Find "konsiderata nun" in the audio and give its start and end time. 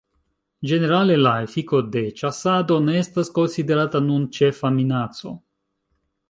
3.37-4.25